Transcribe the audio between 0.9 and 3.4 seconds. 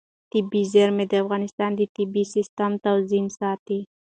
د افغانستان د طبعي سیسټم توازن